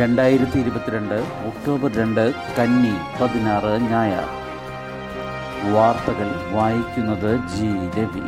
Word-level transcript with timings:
രണ്ടായിരത്തി 0.00 0.58
ഇരുപത്തിരണ്ട് 0.58 1.14
ഒക്ടോബർ 1.46 1.92
രണ്ട് 1.92 2.32
കന്നി 2.58 3.22
പതിനാറ് 3.22 3.82
ഞായർ 3.82 4.24
വാർത്തകൾ 5.72 6.54
വായിക്കുന്നത് 6.54 7.40
ജി. 7.48 7.66
രവി. 8.00 8.22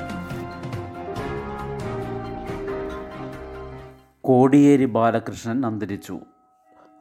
കോടിയേരി 4.21 4.85
ബാലകൃഷ്ണൻ 4.85 5.67
അന്തരിച്ചു. 5.67 6.21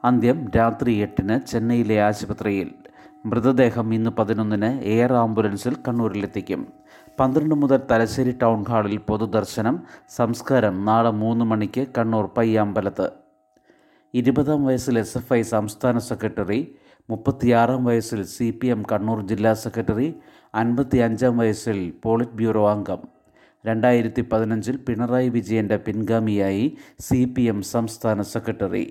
അന്ത്യം 0.04 0.50
രാത്രി 0.56 0.94
എട്ടിന് 0.94 1.40
ചെന്നൈയിലെ 1.40 2.02
ആശുപത്രിയിൽ. 2.02 2.70
മൃതദേഹം 3.26 3.94
ഇന്ന് 3.94 4.10
പതിനൊന്നിന് 4.10 4.80
എയർ 4.80 5.12
ആംബുലൻസിൽ 5.12 5.76
കണ്ണൂരിലെത്തിക്കും. 5.88 6.66
പന്ത്രണ്ട് 7.20 7.54
മുതൽ 7.54 7.80
തലശ്ശേരി 7.90 8.34
ടൗൺ 8.42 8.64
ഹാളിൽ 8.68 8.96
പൊതുദർശനം 8.96 9.82
സംസ്കാരം 10.16 10.84
നാളെ 10.84 11.10
മൂന്ന് 11.10 11.44
മണിക്ക് 11.44 11.86
കണ്ണൂർ 11.98 12.30
പയ്യാമ്പലത്ത്. 12.36 13.21
ഇരുപതാം 14.14 14.64
വയസ്സിൽ 14.64 14.98
എസ് 14.98 15.18
എഫ് 15.18 15.32
ഐ 15.32 15.42
സംസ്ഥാന 15.42 15.98
സെക്രട്ടറി 15.98 16.58
മുപ്പത്തിയാറാം 17.10 17.84
വയസ്സിൽ 17.84 18.24
സി 18.24 18.50
പി 18.50 18.66
എം 18.66 18.82
കണ്ണൂർ 18.92 19.26
ജില്ലാ 19.26 19.54
സെക്രട്ടറി 19.54 20.08
അൻപത്തി 20.54 20.98
അഞ്ചാം 20.98 21.38
വയസ്സിൽ 21.38 21.92
പോളിറ്റ് 22.02 22.32
ബ്യൂറോ 22.32 22.68
അംഗം. 22.68 23.00
രണ്ടായിരത്തി 23.66 24.22
പതിനഞ്ചിൽ 24.32 24.76
പിണറായി 24.76 25.28
വിജയന്റെ 25.28 25.76
പിൻഗാമിയായി 25.76 26.76
സി 27.00 27.24
പി 27.24 27.42
എം 27.42 27.62
സംസ്ഥാന 27.62 28.22
സെക്രട്ടറി. 28.22 28.84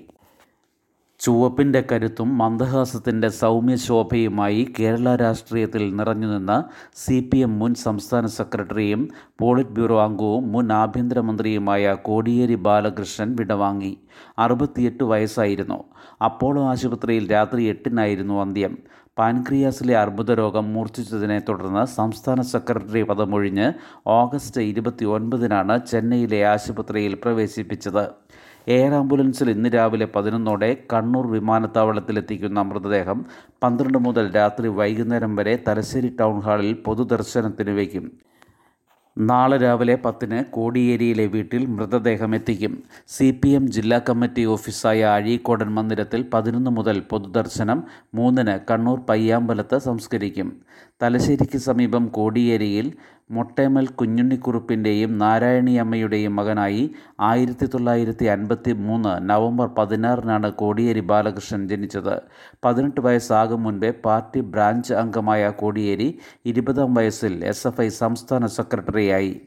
ചുവപ്പിന്റെ 1.21 1.83
കരുത്തും 1.91 2.37
മന്ദഹാസത്തിന്റെ 2.37 3.29
സൗമ്യശോഭയുമായി 3.29 4.73
കേരള 4.79 5.15
രാഷ്ട്രീയത്തിൽ 5.15 5.95
നിറഞ്ഞുനിന്ന 5.95 6.63
സി 6.95 7.29
പി 7.33 7.37
എം 7.37 7.59
മുൻ 7.59 7.73
സംസ്ഥാന 7.73 8.25
സെക്രട്ടറിയും 8.25 9.09
പോളിറ്റ് 9.39 9.71
ബ്യൂറോ 9.71 10.03
അംഗവും 10.03 10.51
മുൻ 10.51 10.73
ആഭ്യന്തരമന്ത്രിയുമായ 10.73 11.93
കോടിയേരി 11.93 12.55
ബാലകൃഷ്ണൻ 12.55 13.35
വിടവാങ്ങി. 13.35 13.97
അറുപത്തിയെട്ട് 14.39 15.03
വയസ്സായിരുന്നു. 15.03 15.83
അപ്പോളോ 16.25 16.63
ആശുപത്രിയിൽ 16.63 17.31
രാത്രി 17.31 17.63
എട്ടിനായിരുന്നു 17.63 18.41
അന്ത്യം. 18.41 18.77
പാൻക്രിയാസിലെ 19.17 19.97
അർബുദ 19.97 20.31
രോഗം 20.31 20.73
മൂർച്ഛിച്ചതിനെ 20.73 21.41
തുടർന്ന് 21.49 21.85
സംസ്ഥാന 21.85 22.41
സെക്രട്ടറി 22.41 23.01
പദമൊഴിഞ്ഞ് 23.03 23.73
ഓഗസ്റ്റ് 24.07 24.61
ഇരുപത്തി 24.61 25.05
ഒൻപതിനാണ് 25.05 25.79
ചെന്നൈയിലെ 25.91 26.45
ആശുപത്രിയിൽ 26.45 27.15
പ്രവേശിപ്പിച്ചത്. 27.15 28.05
എയർ 28.67 28.93
ആംബുലൻസിൽ 28.93 29.49
ഇന്ന് 29.49 29.69
രാവിലെ 29.73 30.07
പതിനൊന്നോടെ 30.15 30.77
കണ്ണൂർ 30.93 31.31
വിമാനത്താവളത്തിലെത്തിക്കുന്ന 31.31 32.61
മൃതദേഹം 32.61 33.25
പന്ത്രണ്ട് 33.63 33.97
മുതൽ 33.97 34.31
രാത്രി 34.35 34.67
വൈകുന്നേരം 34.67 35.35
വരെ 35.35 35.63
തലശ്ശേരി 35.67 36.09
ടൗൺ 36.19 36.39
ഹാളിൽ 36.39 36.73
പൊതുദർശനത്തിന് 36.73 37.71
വയ്ക്കും 37.71 38.11
നാളെ 39.17 39.57
രാവിലെ 39.57 39.95
പത്തിന് 39.95 40.43
കോടിയേരിയിലെ 40.43 41.25
വീട്ടിൽ 41.27 41.65
മൃതദേഹം 41.65 42.35
എത്തിക്കും. 42.35 42.83
സി 43.07 43.39
പി 43.41 43.49
എം 43.49 43.67
ജില്ലാ 43.67 43.99
കമ്മിറ്റി 43.99 44.45
ഓഫീസായ 44.45 45.03
അഴീക്കോടൻ 45.03 45.69
മന്ദിരത്തിൽ 45.69 46.29
പതിനൊന്ന് 46.33 46.71
മുതൽ 46.71 46.99
പൊതുദർശനം 46.99 47.83
മൂന്നിന് 48.15 48.59
കണ്ണൂർ 48.71 48.99
പയ്യാമ്പലത്ത് 49.09 49.77
സംസ്കരിക്കും. 49.77 50.61
തലശ്ശേരിക്ക് 51.03 51.57
സമീപം 51.57 52.07
കോടിയേരിയിൽ 52.07 52.93
മൊട്ടേമൽ 53.31 53.87
കുഞ്ഞുണ്ണിക്കുറുപ്പിന്റെയും 53.87 55.17
നാരായണിയമ്മയുടെയും 55.17 56.35
മകനായി 56.35 56.91
ആയിരത്തി 57.19 57.65
തൊള്ളായിരത്തി 57.65 58.25
അൻപത്തി 58.25 58.73
മൂന്ന് 58.73 59.29
നവംബർ 59.29 59.67
പതിനാറിനാണ് 59.77 60.53
കോടിയേരി 60.53 60.99
ബാലകൃഷ്ണൻ 60.99 61.67
ജനിച്ചത്. 61.69 62.21
പതിനെട്ട് 62.65 63.01
വയസ്സാകും 63.01 63.63
മുൻപേ 63.63 63.93
പാർട്ടി 64.05 64.39
ബ്രാഞ്ച് 64.39 64.93
അംഗമായ 64.93 65.49
കോടിയേരി 65.49 66.19
ഇരുപതാം 66.45 66.93
വയസ്സിൽ 66.93 67.45
എസ് 67.45 67.89
സംസ്ഥാന 67.89 68.45
സെക്രട്ടറിയായി. 68.45 69.41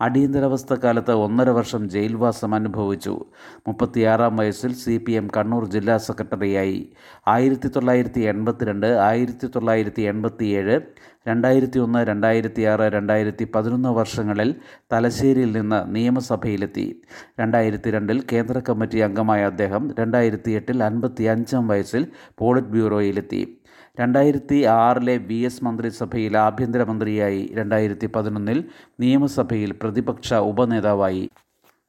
അടിയന്തരാവസ്ഥ 0.00 0.74
കാലത്ത് 0.74 1.12
ഒന്നര 1.12 1.50
വർഷം 1.50 1.88
ജയിൽവാസം 1.88 2.54
അനുഭവിച്ചു. 2.54 3.24
മുപ്പത്തിയാറാം 3.68 4.36
വയസ്സിൽ 4.36 4.72
സി 4.74 4.96
പി 4.96 5.12
എം 5.12 5.30
കണ്ണൂർ 5.36 5.68
ജില്ലാ 5.68 5.96
സെക്രട്ടറിയായി. 5.96 6.92
ആയിരത്തി 7.28 7.68
തൊള്ളായിരത്തി 7.68 8.20
എൺപത്തിരണ്ട് 8.20 8.86
ആയിരത്തി 8.86 9.46
തൊള്ളായിരത്തി 9.46 10.02
എൺപത്തിയേഴ് 10.02 10.80
രണ്ടായിരത്തി 11.28 11.78
ഒന്ന് 11.78 12.06
രണ്ടായിരത്തി 12.06 12.62
ആറ് 12.62 12.80
രണ്ടായിരത്തി 12.80 13.44
പതിനൊന്ന് 13.54 13.88
വർഷങ്ങളിൽ 13.88 14.54
തലശ്ശേരിയിൽ 14.92 15.52
നിന്ന് 15.52 15.94
നിയമസഭയിലെത്തി. 15.94 17.02
രണ്ടായിരത്തി 17.40 17.90
രണ്ടിൽ 17.90 18.24
കേന്ദ്ര 18.32 18.58
കമ്മിറ്റി 18.58 18.98
അംഗമായ 18.98 19.42
അദ്ദേഹം 19.44 19.94
രണ്ടായിരത്തി 19.98 20.50
എട്ടിൽ 20.50 20.82
അൻപത്തി 20.82 21.24
അഞ്ചാം 21.24 21.68
വയസ്സിൽ 21.68 22.06
പോളിറ്റ് 22.38 22.68
ബ്യൂറോയിലെത്തി 22.68 23.59
രണ്ടായിരത്തി 23.98 24.62
ആറിലെ 24.62 25.16
വി 25.16 25.34
എസ് 25.34 25.64
മന്ത്രിസഭയിൽ 25.64 26.36
ആഭ്യന്തരമന്ത്രിയായി 26.38 27.50
രണ്ടായിരത്തി 27.52 28.06
പതിനൊന്നിൽ 28.06 28.64
നിയമസഭയിൽ 29.00 29.72
പ്രതിപക്ഷ 29.72 30.34
ഉപനേതാവായി. 30.34 31.30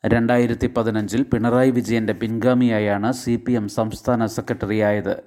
രണ്ടായിരത്തി 0.06 0.68
പതിനഞ്ചിൽ 0.68 1.24
പിണറായി 1.24 1.72
വിജയന്റെ 1.72 2.14
പിൻഗാമിയായാണ് 2.14 3.12
സി 3.12 3.36
പി 3.36 3.52
എം 3.52 3.68
സംസ്ഥാന 3.68 4.26
സെക്രട്ടറിയായത്. 4.26 5.24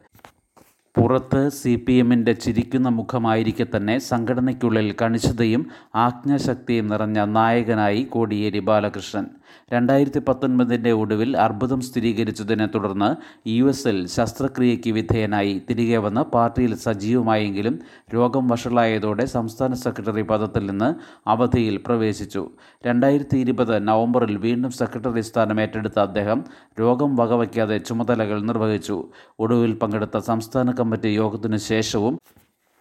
പുറത്ത് 0.97 1.49
സി 1.49 1.77
പി 1.77 1.93
എമ്മിന്റെ 1.93 2.33
ചിരിക്കുന്ന 2.33 2.89
മുഖമായിരിക്കെ 2.89 3.67
തന്നെ 3.77 3.99
സംഘടനയ്ക്കുള്ളിൽ 3.99 4.97
കണിശതയും 5.03 5.67
ആജ്ഞാശക്തിയും 5.95 6.89
നിറഞ്ഞ 6.89 7.25
നായകനായി 7.25 8.03
കോടിയേരി 8.03 8.59
ബാലകൃഷ്ണൻ. 8.59 9.27
രണ്ടായിരത്തി 9.73 10.21
പത്തൊൻപതിന്റെ 10.29 10.93
ഒടുവിൽ 10.93 11.37
അർബുദം 11.37 11.81
സ്ഥിരീകരിച്ചതിനെ 11.81 12.67
തുടർന്ന് 12.67 13.17
യു 13.49 13.65
എസിൽ 13.65 14.07
ശസ്ത്രക്രിയയ്ക്ക് 14.07 14.91
വിധേയനായി 14.91 15.63
തിരികെ 15.71 15.97
വന്ന് 15.97 16.21
പാർട്ടിയിൽ 16.21 16.75
സജീവമായെങ്കിലും 16.75 17.79
രോഗം 18.15 18.49
വഷളായതോടെ 18.49 19.25
സംസ്ഥാന 19.25 19.75
സെക്രട്ടറി 19.75 20.23
പദത്തിൽ 20.23 20.67
നിന്ന് 20.67 20.95
അവധിയിൽ 21.29 21.77
പ്രവേശിച്ചു. 21.87 22.51
രണ്ടായിരത്തി 22.87 23.37
ഇരുപത് 23.37 23.89
നവംബറിൽ 23.89 24.37
വീണ്ടും 24.37 24.71
സെക്രട്ടറി 24.71 25.21
സ്ഥാനം 25.21 25.61
ഏറ്റെടുത്ത 25.61 25.99
അദ്ദേഹം 25.99 26.45
രോഗം 26.81 27.17
വകവയ്ക്കാതെ 27.17 27.79
ചുമതലകൾ 27.79 28.43
നിർവഹിച്ചു. 28.43 29.05
ഒടുവിൽ 29.41 29.75
പങ്കെടുത്ത 29.75 30.19
സംസ്ഥാന 30.19 30.71
കമ്മിറ്റി 30.71 31.09
യോഗത്തിനു 31.09 31.57
ശേഷവും 31.57 32.19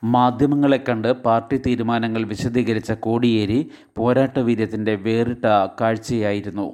മാധ്യമങ്ങളെ 0.03 0.83
കണ്ട് 0.89 1.13
പാർട്ടി 1.13 1.57
തീരുമാനങ്ങൾ 1.57 2.23
വിശദീകരിച്ച 2.23 2.91
കോടിയേരി 2.91 3.71
പോരാട്ടവീര്യത്തിന്റെ 3.97 4.95
വേറിട്ട 4.95 5.45
കാഴ്ചയായിരുന്നു. 5.81 6.73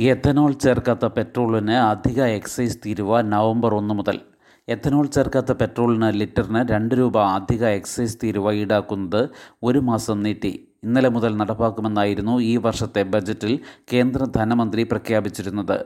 എഥനോൾ 0.00 0.52
ചേർക്കാത്ത 0.52 1.06
പെട്രോളിന് 1.06 1.72
അധിക 1.72 2.22
എക്സൈസ് 2.22 2.78
തീരുവ 2.86 3.20
നവംബർ 3.20 3.74
ഒന്ന് 3.74 3.94
മുതൽ. 3.94 4.20
എഥനോൾ 4.68 5.06
ചേർക്കാത്ത 5.06 5.52
പെട്രോളിന് 5.52 6.20
ലിറ്ററിന് 6.20 6.68
രണ്ട് 6.68 6.94
രൂപ 6.94 7.22
അധിക 7.22 7.64
എക്സൈസ് 7.64 8.18
തീരുവ 8.22 8.52
ഈടാക്കുന്നത് 8.52 9.28
ഒരു 9.62 9.78
മാസം 9.78 10.22
നീട്ടി. 10.22 10.73
ഇന്നലെ 10.84 11.10
മുതൽ 11.16 11.32
നടപ്പാക്കുമെന്നായിരുന്നു 11.40 12.34
ഈ 12.50 12.54
വർഷത്തെ 12.66 13.02
ബജറ്റിൽ 13.12 13.52
കേന്ദ്ര 13.92 14.24
ധനമന്ത്രി 14.36 14.82
പ്രഖ്യാപിച്ചിരുന്നത്. 14.92 15.76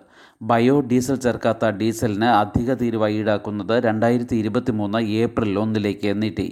ബയോ 0.43 0.77
ഡീസൽ 0.91 1.17
ചേർക്കാത്ത 1.17 1.71
ഡീസലിന് 1.81 2.31
അധിക 2.43 2.75
തീരുവ 2.83 3.05
ഈടാക്കുന്നത് 3.19 3.75
രണ്ടായിരത്തി 3.89 4.37
ഏപ്രിൽ 5.23 5.53
ഒന്നിലേക്ക് 5.65 6.13
നീട്ടി. 6.23 6.49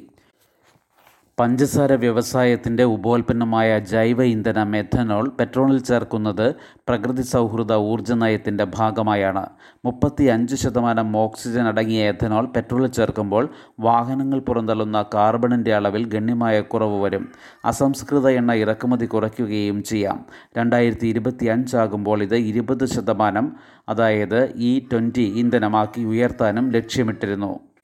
പഞ്ചസാര 1.41 1.95
വ്യവസായത്തിന്റെ 1.95 2.83
ഉപോൽപ്പന്നമായ 2.83 3.79
ജൈവ 3.79 4.23
ഇന്ധന 4.25 4.63
മെഥനോൾ 4.63 5.29
പെട്രോളിൽ 5.29 5.83
ചേർക്കുന്നത് 5.83 6.55
പ്രകൃതി 6.89 7.23
സൗഹൃദ 7.23 7.73
ഊർജ 7.73 8.13
നയത്തിന്റെ 8.13 8.65
ഭാഗമായാണ്. 8.65 9.47
മുപ്പത്തി 9.85 10.25
അഞ്ച് 10.25 10.57
ശതമാനം 10.57 11.17
ഓക്സിജൻ 11.17 11.67
അടങ്ങിയ 11.67 12.09
എഥനോൾ 12.09 12.47
പെട്രോളിൽ 12.47 12.87
ചേർക്കുമ്പോൾ 12.87 13.49
വാഹനങ്ങൾ 13.81 14.41
പുറന്തള്ളുന്ന 14.41 15.05
കാർബണിന്റെ 15.15 15.75
അളവിൽ 15.75 16.09
ഗണ്യമായ 16.09 16.61
കുറവ് 16.61 17.03
വരും. 17.03 17.33
അസംസ്കൃത 17.65 18.29
എണ്ണ 18.29 18.53
ഇറക്കുമതി 18.53 19.07
കുറയ്ക്കുകയും 19.07 19.83
ചെയ്യാം. 19.83 20.27
രണ്ടായിരത്തി 20.59 21.07
ഇരുപത്തി 21.07 21.47
അഞ്ചാകുമ്പോൾ 21.47 22.23
ഇത് 22.23 22.35
ഇരുപത് 22.35 22.87
ശതമാനം 22.87 23.57
അതായത് 23.89 24.53
ഇ 24.57 24.81
ട്വന്റി 24.93 25.33
ഇന്ധനമാക്കി 25.37 26.01
ഉയർത്താനും 26.01 26.71
ലക്ഷ്യമിട്ടിരുന്നു. 26.71 27.76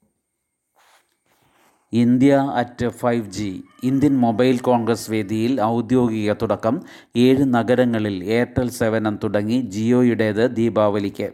India 1.93 2.51
at 2.55 2.89
five 2.89 3.31
G. 3.31 3.63
Indian 3.83 4.17
mobile 4.17 4.57
Congress 4.57 5.11
വേദിയിൽ 5.11 5.61
ഔദ്യോഗിക 5.61 6.33
തുടക്കം. 6.33 6.81
ഏഴ് 7.15 7.43
നഗരങ്ങളിൽ 7.43 8.23
എയർടെൽ 8.23 8.69
സേവനം 8.69 9.19
തുടങ്ങി 9.23 9.61
ജിയോയുടേത് 9.61 10.55
ദീപാവലിക്ക്. 10.55 11.29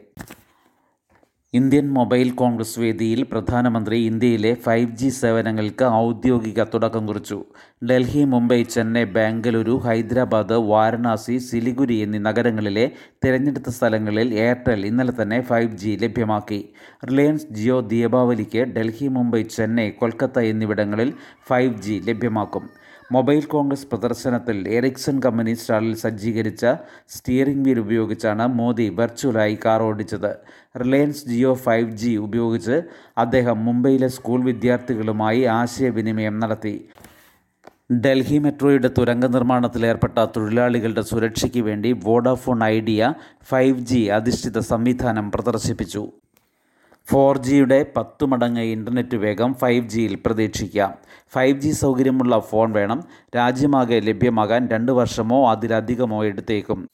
ഇന്ത്യൻ 1.54 1.90
മൊബൈൽ 1.94 2.31
കോൺഗ്രസ് 2.31 2.80
വേദിയിൽ 2.80 3.24
പ്രധാനമന്ത്രി 3.24 3.98
ഇന്ത്യയിലെ 4.00 4.54
ഫൈവ് 4.54 4.96
ജി 4.96 5.07
സേവനങ്ങൾക്ക് 5.10 5.86
ഔദ്യോഗിക 5.86 6.63
തുടക്കം 6.63 7.07
കുറിച്ചു. 7.07 7.46
ഡൽഹി 7.90 8.24
മുംബൈ 8.24 8.63
ചെന്നൈ 8.63 9.04
ബാംഗ്ലൂരു 9.04 9.75
ഹൈദരാബാദ് 9.86 10.57
വാരണാസി 10.72 11.38
സിലിഗുരി 11.38 11.96
എന്നീ 11.96 12.19
നഗരങ്ങളിലെ 12.19 12.92
തിരഞ്ഞെടുത്ത 13.25 13.69
സ്ഥലങ്ങളിൽ 13.69 14.34
എയർടെൽ 14.34 14.86
ഇന്നലെ 14.86 15.16
തന്നെ 15.22 15.42
ഫൈവ് 15.42 15.78
ജി 15.78 15.98
ലഭ്യമാക്കി. 16.01 16.69
റിലയൻസ് 17.10 17.48
ജിയോ 17.54 17.80
ദീപാവലിക്ക് 17.80 18.60
ഡൽഹി 18.75 19.07
മുംബൈ 19.07 19.42
ചെന്നൈ 19.44 19.90
കൊൽക്കത്ത 19.90 20.40
എന്നിവിടങ്ങളിൽ 20.40 21.13
ഫൈവ് 21.50 21.74
ലഭ്യമാക്കും. 22.07 22.69
മൊബൈൽ 23.12 23.46
കോൺഗ്രസ് 23.46 23.88
പ്രദർശനത്തിൽ 23.88 24.58
എറിക്സൺ 24.68 25.20
കമ്പനി 25.20 25.54
സ്റ്റാളിൽ 25.54 25.96
സജ്ജീകരിച്ച 25.96 26.66
സ്റ്റിയറിംഗ് 27.10 27.66
വീൽ 27.70 27.80
ഉപയോഗിച്ചാണ് 27.80 28.48
മോദി 28.48 28.86
വെർച്വലായി 28.90 29.58
കാർ 29.66 29.82
ഓടിച്ചത്. 29.82 30.32
റിലയൻസ് 30.82 31.24
ജിയോ 31.30 31.54
ഫൈവ് 31.54 31.92
ജി 31.92 32.16
ഉപയോഗിച്ച് 32.16 32.82
അദ്ദേഹം 33.18 33.66
മുംബൈയിലെ 33.66 34.08
സ്കൂൾ 34.08 34.44
വിദ്യാർത്ഥികളുമായി 34.44 35.44
ആശയവിനിമയം 35.44 36.40
നടത്തി. 36.40 36.76
ഡൽഹി 38.06 38.38
മെട്രോയുടെ 38.38 38.90
തുരങ്ക 38.98 39.26
നിർമ്മാണത്തിലേർപ്പെട്ട 39.26 40.18
തൊഴിലാളികളുടെ 40.36 41.02
സുരക്ഷയ്ക്ക് 41.02 41.60
വേണ്ടി 41.60 41.92
വോഡാഫോൺ 42.04 42.64
ഐഡിയ 42.64 43.14
ഫൈവ് 43.44 43.80
ജി 43.80 44.02
അധിഷ്ഠിത 44.20 44.60
സംവിധാനം 44.60 45.32
പ്രദർശിപ്പിച്ചു. 45.32 46.04
ഫോർ 47.10 47.38
ജിയുടെ 47.38 47.86
പത്തു 47.98 48.26
മടങ്ങ് 48.26 48.62
ഇന്റർനെറ്റ് 48.62 49.16
വേഗം 49.16 49.54
ഫൈവ് 49.54 49.90
ജിയിൽ 49.90 50.18
പ്രതീക്ഷിക്കാം. 50.26 50.94
ഫൈവ് 51.34 51.60
ജി 51.60 51.70
സൗകര്യമുള്ള 51.70 52.40
ഫോൺ 52.40 52.72
വേണം. 52.72 53.04
രാജ്യമാകെ 53.36 54.00
ലഭ്യമാകാൻ 54.00 54.68
രണ്ട് 54.68 54.92
വർഷമോ 54.92 55.52
അതിലധികമോ 55.52 56.24
എടുത്തേക്കും. 56.24 56.90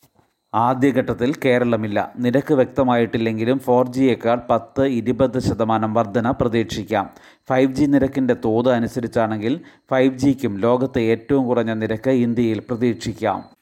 ആദ്യഘട്ടത്തിൽ 0.54 1.36
കേരളമില്ല. 1.46 2.14
നിരക്ക് 2.18 2.54
വ്യക്തമായിട്ടില്ലെങ്കിലും 2.54 3.60
ഫോർ 3.60 3.88
ജിയേക്കാൾ 3.88 4.42
പത്ത് 4.50 4.86
ഇരുപത് 4.86 5.40
ശതമാനം 5.40 5.94
വർധന 5.94 6.32
പ്രതീക്ഷിക്കാം. 6.32 7.10
ഫൈവ് 7.50 7.74
ജി 7.74 7.86
നിരക്കിന്റെ 7.86 8.36
തോത് 8.46 8.70
അനുസരിച്ചാണെങ്കിൽ 8.70 9.60
ഫൈവ് 9.92 10.18
ജിക്കും 10.18 10.58
ലോകത്തെ 10.58 11.00
ഏറ്റവും 11.02 11.48
കുറഞ്ഞ 11.48 11.74
നിരക്ക് 11.74 12.10
ഇന്ത്യയിൽ 12.10 12.60
പ്രതീക്ഷിക്കാം. 12.60 13.55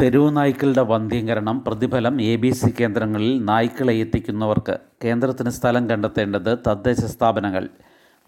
തെരുവ് 0.00 0.36
നായ്ക്കളുടെ 0.36 0.82
വന്ധ്യീകരണം 0.82 1.56
പ്രതിഫലം 1.66 2.20
എ 2.22 2.36
ബി 2.36 2.50
സി 2.50 2.68
കേന്ദ്രങ്ങളിൽ 2.80 3.32
നായ്ക്കളെ 3.44 3.94
എത്തിക്കുന്നവർക്ക് 4.02 4.74
കേന്ദ്രത്തിന് 5.04 5.50
സ്ഥലം 5.50 5.84
കണ്ടെത്തേണ്ടത് 5.90 6.50
തദ്ദേശ 6.66 7.00
സ്ഥാപനങ്ങൾ. 7.14 7.64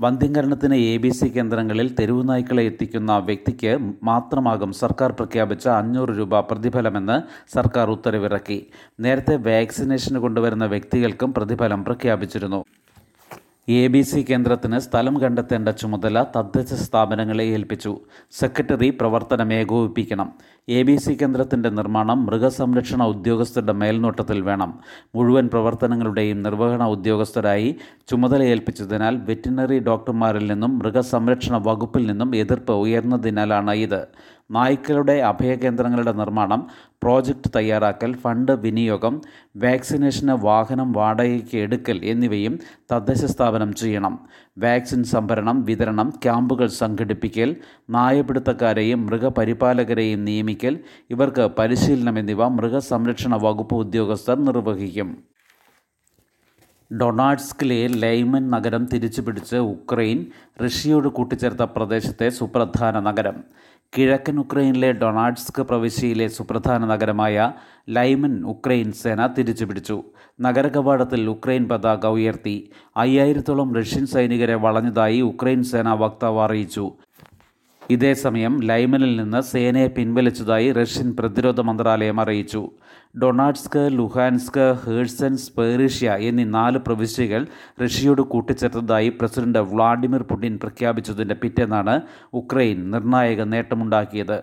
വന്ധ്യീകരണത്തിന് 0.00 0.75
എ 0.75 0.96
ബി 0.96 1.11
സി 1.11 1.28
കേന്ദ്രങ്ങളിൽ 1.28 1.88
തെരുവ് 1.99 2.28
നായ്ക്കളെ 2.28 2.62
എത്തിക്കുന്ന 2.62 3.19
വ്യക്തിക്ക് 3.19 3.72
മാത്രമാകും 4.02 4.72
സർക്കാർ 4.72 5.12
പ്രഖ്യാപിച്ച 5.12 5.69
അഞ്ഞൂറ് 5.69 6.19
രൂപ 6.19 6.40
പ്രതിഫലമെന്ന് 6.40 7.19
സർക്കാർ 7.55 7.88
ഉത്തരവിറക്കി. 7.90 8.58
നേരത്തെ 9.00 9.37
വാക്സിനേഷന് 9.49 10.19
കൊണ്ടുവരുന്ന 10.19 10.66
വ്യക്തികൾക്കും 10.66 11.32
പ്രതിഫലം 11.34 11.84
പ്രഖ്യാപിച്ചിരുന്നു. 11.84 12.62
എ 13.78 13.81
ബി 13.87 14.00
സി 14.00 14.20
കേന്ദ്രത്തിന് 14.31 14.78
സ്ഥലം 14.78 15.20
കണ്ടെത്തേണ്ട 15.20 15.69
ചുമതല 15.69 16.22
തദ്ദേശ 16.37 16.75
സ്ഥാപനങ്ങളെ 16.75 17.44
ഏൽപ്പിച്ചു. 17.44 18.00
സെക്രട്ടറി 18.31 18.88
പ്രവർത്തനം 18.90 19.52
ഏകോപിപ്പിക്കണം. 19.52 20.28
എ 20.69 20.82
ബി 20.82 20.96
സി 20.96 21.12
കേന്ദ്രത്തിന്റെ 21.22 21.70
നിർമ്മാണം 21.70 22.26
മൃഗസംരക്ഷണ 22.26 23.02
ഉദ്യോഗസ്ഥരുടെ 23.05 23.72
മേൽനോട്ടത്തിൽ 23.72 24.40
വേണം. 24.40 24.81
മുഴുവൻ 25.14 25.49
പ്രവർത്തനങ്ങളുടെയും 25.49 26.43
നിർവഹണ 26.43 26.84
ഉദ്യോഗസ്ഥരായി 26.87 27.76
ചുമതല 28.11 28.43
ഏൽപ്പിച്ചതിനാൽ 28.43 29.17
വെറ്റിനറി 29.28 29.78
ഡോക്ടർമാരിൽ 29.78 30.46
നിന്നും 30.52 30.78
മൃഗസംരക്ഷണ 30.78 31.56
വകുപ്പിൽ 31.56 32.06
നിന്നും 32.06 32.37
എതിർപ്പ് 32.37 32.73
ഉയർന്നതിനാലാണ് 32.73 33.75
ഇത്. 33.87 34.02
നായ്ക്കളുടെ 34.50 35.20
അഭയകേന്ദ്രങ്ങളുടെ 35.20 36.12
നിർമ്മാണം 36.12 36.67
പ്രോജക്റ്റ് 37.02 37.50
തയ്യാറാക്കൽ 37.56 38.17
ഫണ്ട് 38.17 38.52
വിനിയോഗം 38.52 39.20
വാക്സിനേഷന് 39.56 40.32
വാഹനം 40.32 40.93
വാടകയ്ക്ക് 40.93 41.58
എടുക്കൽ 41.58 42.05
എന്നിവയും 42.05 42.58
തദ്ദേശ 42.93 43.25
സ്ഥാപനം 43.25 43.75
ചെയ്യണം. 43.75 44.29
വാക്സിൻ 44.58 45.05
സംഭരണം 45.05 45.64
വിതരണം 45.64 46.11
ക്യാമ്പുകൾ 46.11 46.67
സംഘടിപ്പിക്കൽ 46.67 47.56
നായപിടുത്തക്കാരെയും 47.91 49.06
മൃഗപരിപാലകരെയും 49.06 50.25
നിയമിക്കൽ 50.25 50.79
ഇവർക്ക് 51.11 51.47
പരിശീലനം 51.58 52.19
എന്നിവ 52.19 52.49
മൃഗസംരക്ഷണ 52.49 53.37
വകുപ്പ് 53.37 53.75
ഉദ്യോഗസ്ഥർ 53.75 54.44
നിർവഹിക്കും. 54.44 55.25
ഡൊണാഡ്സ്കിലെ 56.93 57.87
ലൈമൻ 57.87 58.50
നഗരം 58.50 58.87
തിരിച്ചുപിടിച്ച് 58.87 59.56
ഉക്രൈൻ 59.56 60.26
റഷ്യയോട് 60.64 61.08
കൂട്ടിച്ചേർത്ത 61.08 61.62
പ്രദേശത്തെ 61.62 62.29
സുപ്രധാന 62.29 63.00
നഗരം. 63.00 63.44
കിഴക്കൻ 63.96 64.40
ഉക്രൈനിലെ 64.40 64.92
ഡൊണാൾഡ്സ്ക് 64.92 65.62
പ്രവിശ്യയിലെ 65.62 66.28
സുപ്രധാന 66.28 66.84
നഗരമായ 66.84 67.52
ലൈമൻ 67.88 68.44
ഉക്രൈൻ 68.44 68.92
സേന 68.92 69.26
തിരിച്ചുപിടിച്ചു. 69.26 70.02
നഗരകവാടത്തിൽ 70.40 71.31
ഉക്രൈൻ 71.31 71.69
പതാക 71.69 72.06
ഉയർത്തി. 72.06 72.70
അയ്യായിരത്തോളം 72.96 73.75
റഷ്യൻ 73.75 74.06
സൈനികരെ 74.06 74.54
വളഞ്ഞതായി 74.54 75.20
ഉക്രൈൻ 75.20 75.62
സേനാ 75.62 75.94
വക്താവ് 75.94 76.38
അറിയിച്ചു. 76.38 76.92
ഇതേസമയം 77.90 78.60
ലൈമനിൽ 78.60 79.20
നിന്ന് 79.20 79.40
സേനയെ 79.40 79.87
പിൻവലിച്ചതായി 79.87 80.72
റഷ്യൻ 80.72 81.16
പ്രതിരോധ 81.19 81.60
മന്ത്രാലയം 81.60 82.20
അറിയിച്ചു. 82.20 82.70
ഡൊണാഡ്സ്ക് 83.22 83.88
ലുഹാൻസ്ക് 83.92 84.76
ഹേഴ്സൻ 84.84 85.37
സ്പേറിഷ്യ 85.37 86.10
എന്നീ 86.20 86.44
നാല് 86.44 86.78
പ്രവിശ്യകൾ 86.78 87.46
റഷ്യയോട് 87.82 88.22
കൂട്ടിച്ചേർത്തതായി 88.22 89.08
പ്രസിഡന്റ് 89.08 89.58
വ്ളാഡിമിർ 89.58 90.22
പുടിൻ 90.22 90.58
പ്രഖ്യാപിച്ചതിന്റെ 90.62 91.34
പിറ്റേന്നാണ് 91.34 92.00
ഉക്രൈൻ 92.34 92.90
നിർണായക 92.90 93.42
നേട്ടമുണ്ടാക്കിയത്. 93.42 94.38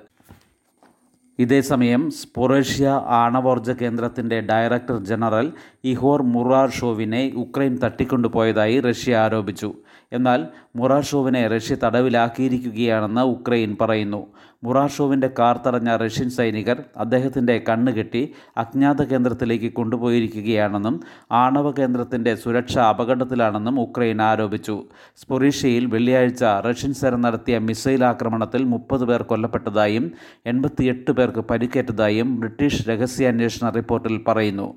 ഇതേസമയം 1.39 2.11
സ്പൊറേഷ്യ 2.11 2.87
ആണവോർജ 3.07 3.71
കേന്ദ്രത്തിന്റെ 3.71 4.41
ഡയറക്ടർ 4.41 4.97
ജനറൽ 4.97 5.51
ഇഹോർ 5.83 6.21
മുറാർഷോവിനെ 6.21 7.31
ഉക്രൈൻ 7.35 7.79
തട്ടിക്കൊണ്ടുപോയതായി 7.83 8.79
റഷ്യ 8.79 9.15
ആരോപിച്ചു. 9.15 9.73
എന്നാൽ 10.11 10.47
മുറാഷോവിനെ 10.75 11.47
റഷ്യ 11.47 11.75
തടവിലാക്കിയിരിക്കുകയാണെന്ന് 11.75 13.21
ഉക്രൈൻ 13.21 13.77
പറയുന്നു. 13.81 14.27
മുറാഷോവിന്റെ 14.63 15.29
കാർ 15.39 15.59
തടഞ്ഞ 15.67 15.97
റഷ്യൻ 15.97 16.29
സൈനികർ 16.29 16.83
അദ്ദേഹത്തിന്റെ 16.97 17.63
കണ്ണുകെട്ടി 17.69 18.33
അജ്ഞാത 18.57 19.03
കേന്ദ്രത്തിലേക്ക് 19.03 19.73
കൊണ്ടുപോയിരിക്കുകയാണെന്നും 19.73 20.99
ആണവ 21.31 21.71
കേന്ദ്രത്തിന്റെ 21.71 22.35
സുരക്ഷ 22.35 22.77
അപകടത്തിലാണെന്നും 22.77 23.81
ഉക്രൈൻ 23.81 24.21
ആരോപിച്ചു. 24.21 24.83
സ്പൊറീഷ്യയിൽ 25.15 25.85
വെള്ളിയാഴ്ച 25.85 26.43
റഷ്യൻ 26.43 26.93
സേന 26.93 27.15
നടത്തിയ 27.15 27.57
മിസൈൽ 27.57 28.03
ആക്രമണത്തിൽ 28.03 28.63
മുപ്പത് 28.63 29.05
പേർ 29.05 29.23
കൊല്ലപ്പെട്ടതായും 29.23 30.11
എൺപത്തിയെട്ട് 30.45 31.11
പേർക്ക് 31.11 31.39
പരിക്കേറ്റതായും 31.39 32.39
ബ്രിട്ടീഷ് 32.39 32.89
രഹസ്യാന്വേഷണ 32.89 33.69
റിപ്പോർട്ടിൽ 33.69 34.23
പറയുന്നു. 34.27 34.75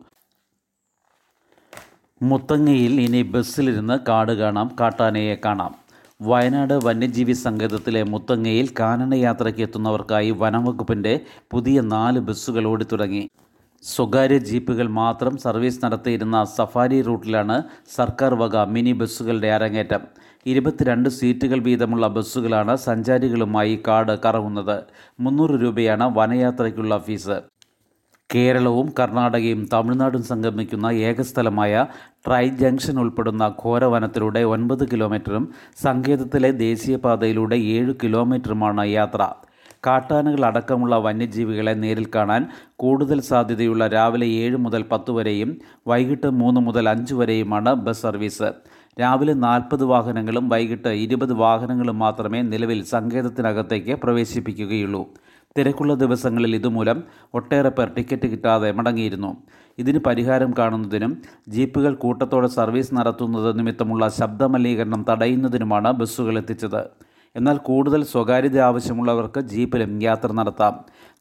മുത്തങ്ങയിൽ 2.23 3.01
ഇനി 3.01 3.23
ബസ്സിലിരുന്ന് 3.23 3.99
കാട് 4.09 4.33
കാണാം 4.33 4.71
കാട്ടാനയെ 4.81 5.37
കാണാം. 5.45 5.75
വയനാട് 6.23 6.75
വന്യജീവി 6.75 7.33
സങ്കേതത്തിലെ 7.33 8.03
മുത്തങ്ങയിൽ 8.03 8.69
കാനനയാത്രയ്ക്ക് 8.81 9.61
എത്തുന്നവർക്കായി 9.61 10.31
വനംവകുപ്പിന്റെ 10.31 11.21
പുതിയ 11.51 11.81
നാല് 11.81 12.19
ബസ്സുകൾ 12.19 12.67
ഓടിത്തുടങ്ങി. 12.67 13.31
സ്വകാര്യ 13.83 14.39
ജീപ്പുകൾ 14.39 14.89
മാത്രം 14.89 15.37
സർവീസ് 15.37 15.85
നടത്തിയിരുന്ന 15.85 16.45
സഫാരി 16.45 17.03
റൂട്ടിലാണ് 17.03 17.63
സർക്കാർ 17.97 18.35
വക 18.35 18.65
മിനി 18.65 18.93
ബസ്സുകളുടെ 18.93 19.49
അരങ്ങേറ്റം. 19.49 20.01
ഇരുപത്തിരണ്ട് 20.47 21.09
സീറ്റുകൾ 21.09 21.59
വീതമുള്ള 21.59 22.07
ബസ്സുകളാണ് 22.09 22.77
സഞ്ചാരികളുമായി 22.77 23.83
കാട് 23.89 24.19
കറങ്ങുന്നത്. 24.27 24.77
മുന്നൂറ് 25.21 25.51
രൂപയാണ് 25.51 26.17
വനയാത്രയ്ക്കുള്ള 26.17 26.99
ഫീസ്. 26.99 27.39
കേരളവും 28.35 28.93
കർണാടകയും 29.01 29.69
തമിഴ്നാടും 29.73 30.23
സംഗമിക്കുന്ന 30.23 30.87
ഏകസ്ഥലമായ 30.87 31.87
ട്രൈ 32.27 32.49
ജംഗ്ഷൻ 32.49 33.01
ഉൾപ്പെടുന്ന 33.01 33.55
ഘോരവനത്തിലൂടെ 33.65 34.41
ഒൻപത് 34.41 34.85
കിലോമീറ്ററും 34.93 35.49
സങ്കേതത്തിലെ 35.83 36.51
ദേശീയപാതയിലൂടെ 36.51 37.57
ഏഴ് 37.57 37.95
കിലോമീറ്ററുമാണ് 38.03 38.87
യാത്ര. 38.87 39.29
കാട്ടാനകൾ 39.87 40.45
അടക്കമുള്ള 40.45 40.97
വന്യജീവികളെ 40.97 41.73
നേരിൽ 41.73 42.07
കാണാൻ 42.15 42.47
കൂടുതൽ 42.77 43.21
സാധ്യതയുള്ള 43.21 43.87
രാവിലെ 43.87 44.27
ഏഴ് 44.27 44.57
മുതൽ 44.57 44.83
പത്ത് 44.83 45.11
വരെയും 45.11 45.59
വൈകിട്ട് 45.87 46.31
മൂന്ന് 46.31 46.61
മുതൽ 46.61 46.89
അഞ്ച് 46.89 47.15
വരെയുമാണ് 47.15 47.75
ബസ് 47.75 48.03
സർവീസ്. 48.03 48.53
രാവിലെ 49.01 49.35
നാൽപ്പത് 49.35 49.85
വാഹനങ്ങളും 49.85 50.49
വൈകിട്ട് 50.49 50.89
ഇരുപത് 50.89 51.33
വാഹനങ്ങളും 51.33 51.99
മാത്രമേ 51.99 52.43
നിലവിൽ 52.43 52.85
സങ്കേതത്തിനകത്തേക്ക് 52.85 53.95
പ്രവേശിപ്പിക്കുകയുള്ളൂ. 53.95 55.03
തിരക്കുള്ള 55.59 55.95
ദിവസങ്ങളിൽ 55.95 56.55
ഇതുമൂലം 56.55 57.03
ഒട്ടേറെ 57.35 57.69
പേർ 57.69 57.89
ടിക്കറ്റ് 57.97 58.27
കിട്ടാതെ 58.27 58.73
മടങ്ങിയിരുന്നു. 58.73 59.37
ഇതിന് 59.79 59.99
പരിഹാരം 59.99 60.55
കാണുന്നതിനും 60.59 61.23
ജീപ്പുകൾ 61.49 61.95
കൂട്ടത്തോടെ 61.95 62.47
സർവീസ് 62.47 62.95
നടത്തുന്നത് 62.95 63.59
നിമിത്തമുള്ള 63.59 64.09
ശബ്ദമലിനീകരണം 64.09 65.07
തടയുന്നതിനുമാണ് 65.11 65.93
ബസ്സുകൾ 65.93 66.39
എത്തിച്ചത്. 66.39 66.83
എന്നാൽ 67.37 67.57
കൂടുതൽ 67.57 68.05
സ്വകാര്യത 68.05 68.61
ആവശ്യമുള്ളവർക്ക് 68.61 69.41
ജീപ്പിലും 69.41 70.03
യാത്ര 70.03 70.33
നടത്താം. 70.33 70.75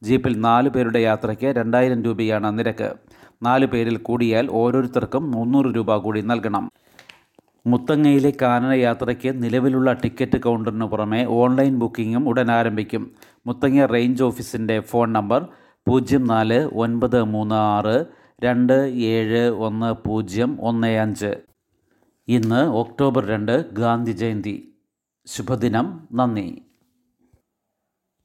ജീപ്പിൽ 0.04 0.40
നാല് 0.40 0.70
പേരുടെ 0.70 1.00
യാത്രയ്ക്ക് 1.00 1.46
രണ്ടായിരം 1.46 2.04
രൂപയാണ് 2.04 2.60
നിരക്ക്. 2.60 2.94
നാല് 3.44 3.66
പേരിൽ 3.66 3.98
കൂടിയാൽ 3.98 4.50
ഓരോരുത്തർക്കും 4.52 5.32
മുന്നൂറ് 5.32 5.76
രൂപ 5.76 5.98
കൂടി 5.98 6.22
നൽകണം. 6.22 6.72
മുത്തങ്ങയിലെ 7.70 8.34
കാനന 8.42 8.72
യാത്രയ്ക്ക് 8.72 9.44
നിലവിലുള്ള 9.44 9.94
ടിക്കറ്റ് 9.94 10.38
കൗണ്ടറിന് 10.38 10.86
പുറമെ 10.86 11.26
ഓൺലൈൻ 11.26 11.80
ബുക്കിംഗും 11.80 12.30
ഉടൻ 12.30 12.52
ആരംഭിക്കും. 12.52 13.12
മുത്തങ്ങ 13.48 13.86
റേഞ്ച് 13.86 14.24
ഓഫീസിന്റെ 14.24 14.80
ഫോൺ 14.80 15.14
നമ്പർ 15.14 15.48
പൂജ്യം 15.88 16.28
നാല് 16.28 16.70
ഒൻപത് 16.74 17.24
മൂന്ന് 17.24 17.56
ആറ് 17.56 18.06
രണ്ട് 18.44 18.74
ഏഴ് 18.96 19.50
ഒന്ന് 19.50 20.08
പൂജ്യം 20.08 20.58
ഒന്ന് 20.62 20.88
അഞ്ച്. 20.88 21.36
ഇന്ന് 22.28 22.66
ഒക്ടോബർ 22.66 23.26
രണ്ട് 23.26 23.72
ഗാന്ധി 23.74 24.12
ജയന്തി. 24.12 24.74
ശുഭദിനം. 25.26 26.08
നന്ദി. 26.14 26.62